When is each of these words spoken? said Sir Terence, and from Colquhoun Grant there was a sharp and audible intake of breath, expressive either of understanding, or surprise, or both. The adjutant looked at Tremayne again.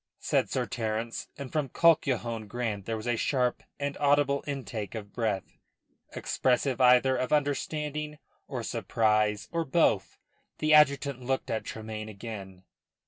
said 0.17 0.49
Sir 0.49 0.65
Terence, 0.65 1.27
and 1.37 1.51
from 1.53 1.69
Colquhoun 1.69 2.47
Grant 2.47 2.85
there 2.85 2.97
was 2.97 3.05
a 3.05 3.15
sharp 3.15 3.61
and 3.79 3.95
audible 3.99 4.43
intake 4.47 4.95
of 4.95 5.13
breath, 5.13 5.59
expressive 6.15 6.81
either 6.81 7.15
of 7.15 7.31
understanding, 7.31 8.17
or 8.47 8.63
surprise, 8.63 9.47
or 9.51 9.63
both. 9.63 10.17
The 10.57 10.73
adjutant 10.73 11.21
looked 11.21 11.51
at 11.51 11.65
Tremayne 11.65 12.09
again. 12.09 12.63